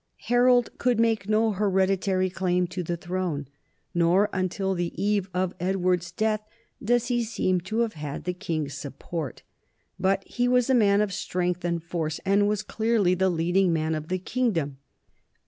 [0.25, 3.47] Harold could make no hereditary claim to the throne,
[3.93, 6.41] nor until the eve of Edward's death
[6.83, 9.43] does he seem to have had the king's support,
[9.99, 13.93] but he was a man of strength and force and was clearly the leading man
[13.93, 14.79] of the kingdom.